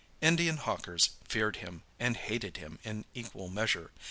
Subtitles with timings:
[0.19, 3.91] Indian hawkers feared him and hated him in equal measure.